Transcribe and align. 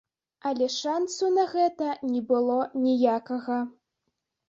Але 0.51 0.69
шансу 0.75 1.29
на 1.35 1.45
гэта 1.53 1.93
не 2.17 2.25
было 2.35 2.59
ніякага. 2.89 3.63